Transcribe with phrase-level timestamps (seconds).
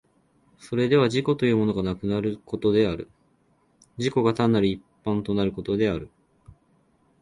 [0.57, 3.07] それでは自己というものがなくなることである、
[3.99, 6.09] 自己が単なる一般となることである。